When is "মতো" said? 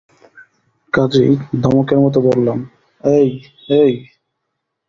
1.99-2.19